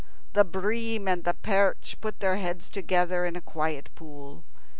The 0.33 0.43
bream 0.43 1.07
and 1.07 1.23
the 1.25 1.35
perch 1.35 1.95
put 2.01 2.21
their 2.21 2.37
heads 2.37 2.69
together 2.69 3.23
in 3.23 3.35
a 3.35 3.39
quiet 3.41 3.91
pool. 3.93 4.43